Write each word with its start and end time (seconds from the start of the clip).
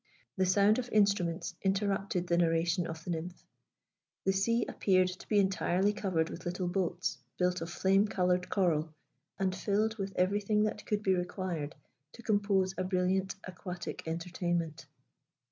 The 0.35 0.47
sound 0.47 0.79
of 0.79 0.89
instruments 0.89 1.53
interrupted 1.61 2.25
the 2.25 2.35
narration 2.39 2.87
of 2.87 3.03
the 3.03 3.11
nymph. 3.11 3.45
The 4.25 4.31
sea 4.33 4.65
appeared 4.67 5.09
to 5.09 5.27
be 5.29 5.37
entirely 5.37 5.93
covered 5.93 6.31
with 6.31 6.43
little 6.43 6.67
boats, 6.67 7.19
built 7.37 7.61
of 7.61 7.69
flame 7.69 8.07
coloured 8.07 8.49
coral, 8.49 8.95
and 9.37 9.55
filled 9.55 9.99
with 9.99 10.13
everything 10.15 10.63
that 10.63 10.87
could 10.87 11.03
be 11.03 11.13
required 11.13 11.75
to 12.13 12.23
compose 12.23 12.73
a 12.79 12.83
brilliant 12.83 13.35
aquatic 13.43 14.07
entertainment. 14.07 14.87